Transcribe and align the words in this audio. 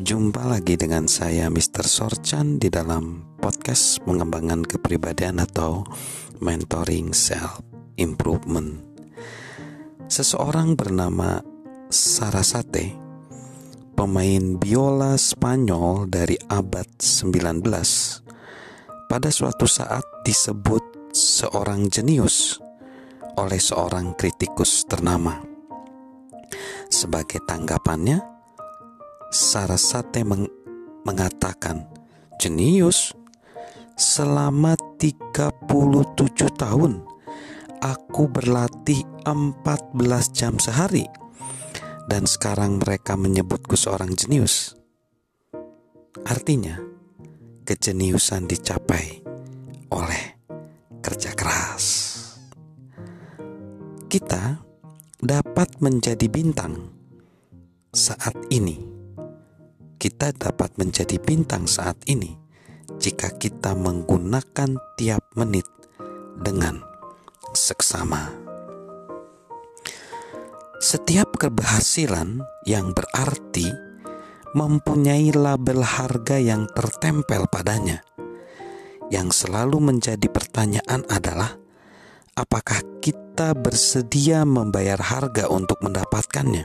Jumpa 0.00 0.48
lagi 0.48 0.80
dengan 0.80 1.04
saya 1.04 1.52
Mr. 1.52 1.84
Sorchan 1.84 2.56
di 2.56 2.72
dalam 2.72 3.36
podcast 3.36 4.00
pengembangan 4.00 4.64
kepribadian 4.64 5.36
atau 5.36 5.84
mentoring 6.40 7.12
self 7.12 7.60
improvement. 8.00 8.80
Seseorang 10.08 10.72
bernama 10.72 11.44
Sarasate, 11.92 12.96
pemain 13.92 14.56
biola 14.56 15.20
Spanyol 15.20 16.08
dari 16.08 16.40
abad 16.48 16.88
19, 16.96 17.60
pada 19.04 19.28
suatu 19.28 19.68
saat 19.68 20.24
disebut 20.24 21.12
seorang 21.12 21.92
jenius 21.92 22.56
oleh 23.36 23.60
seorang 23.60 24.16
kritikus 24.16 24.88
ternama. 24.88 25.44
Sebagai 26.88 27.44
tanggapannya, 27.44 28.39
Sarasate 29.30 30.26
meng 30.26 30.50
mengatakan, 31.06 31.86
"Jenius, 32.42 33.14
selama 33.94 34.74
37 34.98 36.50
tahun 36.50 37.06
aku 37.78 38.26
berlatih 38.26 39.06
14 39.22 40.34
jam 40.34 40.58
sehari 40.58 41.06
dan 42.10 42.26
sekarang 42.26 42.82
mereka 42.82 43.14
menyebutku 43.14 43.78
seorang 43.78 44.18
jenius." 44.18 44.74
Artinya, 46.26 46.82
kejeniusan 47.62 48.50
dicapai 48.50 49.22
oleh 49.94 50.22
kerja 50.98 51.30
keras. 51.38 51.86
Kita 54.10 54.58
dapat 55.22 55.78
menjadi 55.78 56.26
bintang 56.26 56.90
saat 57.94 58.34
ini 58.50 58.99
kita 60.00 60.32
dapat 60.32 60.80
menjadi 60.80 61.20
bintang 61.20 61.68
saat 61.68 62.00
ini 62.08 62.32
jika 62.96 63.36
kita 63.36 63.76
menggunakan 63.76 64.80
tiap 64.96 65.20
menit 65.36 65.68
dengan 66.40 66.80
seksama. 67.52 68.32
Setiap 70.80 71.36
keberhasilan 71.36 72.40
yang 72.64 72.96
berarti 72.96 73.68
mempunyai 74.56 75.36
label 75.36 75.84
harga 75.84 76.40
yang 76.40 76.64
tertempel 76.72 77.44
padanya. 77.52 78.00
Yang 79.12 79.44
selalu 79.44 79.92
menjadi 79.92 80.24
pertanyaan 80.32 81.04
adalah, 81.12 81.60
apakah 82.32 82.80
kita 83.04 83.52
bersedia 83.52 84.48
membayar 84.48 84.96
harga 84.96 85.50
untuk 85.52 85.82
mendapatkannya 85.84 86.64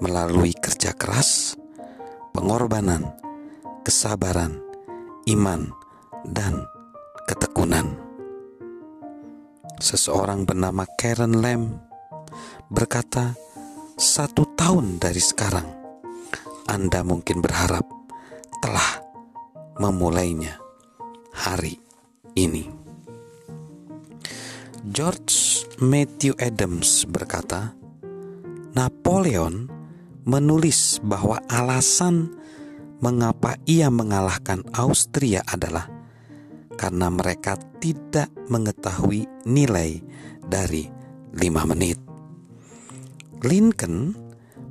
melalui 0.00 0.56
kerja 0.56 0.94
keras? 0.96 1.60
Pengorbanan, 2.34 3.14
kesabaran, 3.86 4.58
iman, 5.30 5.70
dan 6.26 6.66
ketekunan. 7.30 7.94
Seseorang 9.78 10.42
bernama 10.42 10.82
Karen 10.98 11.38
Lam 11.38 11.78
berkata, 12.66 13.38
"Satu 13.94 14.50
tahun 14.58 14.98
dari 14.98 15.22
sekarang, 15.22 15.68
Anda 16.66 17.06
mungkin 17.06 17.38
berharap 17.38 17.86
telah 18.58 18.90
memulainya 19.78 20.58
hari 21.30 21.78
ini." 22.34 22.66
George 24.84 25.64
Matthew 25.78 26.34
Adams 26.42 27.06
berkata, 27.06 27.72
"Napoleon 28.74 29.73
menulis 30.24 31.00
bahwa 31.04 31.40
alasan 31.48 32.32
mengapa 33.00 33.60
ia 33.68 33.92
mengalahkan 33.92 34.64
Austria 34.72 35.44
adalah 35.44 35.88
karena 36.74 37.12
mereka 37.12 37.54
tidak 37.78 38.32
mengetahui 38.50 39.28
nilai 39.46 40.00
dari 40.44 40.88
lima 41.36 41.62
menit. 41.68 42.00
Lincoln 43.44 44.16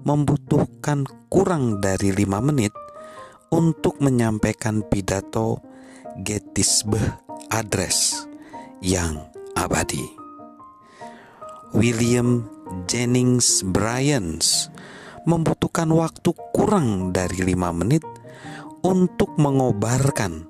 membutuhkan 0.04 1.06
kurang 1.30 1.80
dari 1.80 2.12
lima 2.12 2.42
menit 2.44 2.74
untuk 3.54 4.02
menyampaikan 4.02 4.82
pidato 4.90 5.62
Gettysburg 6.26 7.22
Address 7.54 8.26
yang 8.82 9.30
abadi. 9.54 10.04
William 11.74 12.46
Jennings 12.90 13.66
Bryan 13.66 14.42
membutuhkan 15.24 15.88
waktu 15.92 16.36
kurang 16.52 17.16
dari 17.16 17.44
lima 17.44 17.72
menit 17.72 18.04
untuk 18.84 19.36
mengobarkan 19.40 20.48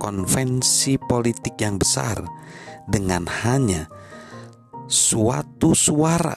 konvensi 0.00 0.96
politik 0.96 1.60
yang 1.60 1.76
besar 1.76 2.24
dengan 2.88 3.28
hanya 3.44 3.90
suatu 4.88 5.76
suara 5.76 6.32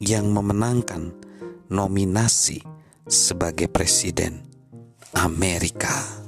yang 0.00 0.32
memenangkan 0.32 1.12
nominasi 1.68 2.64
sebagai 3.04 3.68
presiden 3.68 4.40
Amerika. 5.12 6.24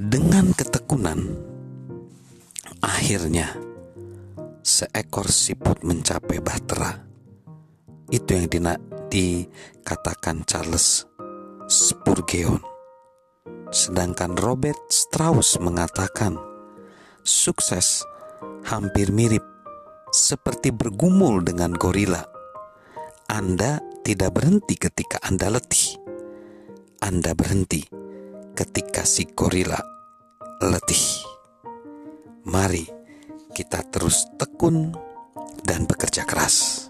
Dengan 0.00 0.56
ketekunan, 0.56 1.20
akhirnya 2.80 3.52
seekor 4.64 5.28
siput 5.28 5.84
mencapai 5.84 6.40
bahtera 6.40 7.09
itu 8.10 8.34
yang 8.34 8.46
dikatakan 9.10 10.42
Charles 10.46 11.06
Spurgeon. 11.70 12.58
Sedangkan 13.70 14.34
Robert 14.34 14.90
Strauss 14.90 15.54
mengatakan, 15.62 16.34
sukses 17.22 18.02
hampir 18.66 19.14
mirip 19.14 19.46
seperti 20.10 20.74
bergumul 20.74 21.46
dengan 21.46 21.70
gorila. 21.78 22.26
Anda 23.30 23.78
tidak 24.02 24.42
berhenti 24.42 24.74
ketika 24.74 25.22
Anda 25.22 25.54
letih. 25.54 26.02
Anda 26.98 27.30
berhenti 27.38 27.86
ketika 28.58 29.06
si 29.06 29.30
gorila 29.30 29.78
letih. 30.66 31.22
Mari 32.50 32.90
kita 33.54 33.86
terus 33.86 34.26
tekun 34.34 34.90
dan 35.62 35.86
bekerja 35.86 36.26
keras. 36.26 36.89